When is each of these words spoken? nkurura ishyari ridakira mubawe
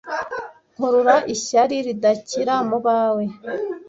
nkurura 0.75 1.15
ishyari 1.33 1.75
ridakira 1.85 2.55
mubawe 2.69 3.25